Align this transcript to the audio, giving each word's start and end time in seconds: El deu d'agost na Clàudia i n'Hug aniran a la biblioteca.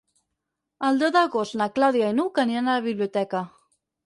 El 0.87 0.97
deu 1.03 1.11
d'agost 1.15 1.57
na 1.61 1.67
Clàudia 1.75 2.09
i 2.15 2.17
n'Hug 2.21 2.43
aniran 2.45 2.71
a 2.73 2.79
la 2.81 2.85
biblioteca. 2.89 3.45